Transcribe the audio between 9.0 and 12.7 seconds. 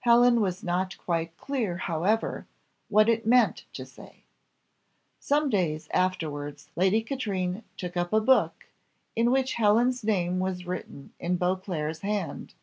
in which Helen's name was written in Beauclerc's hand.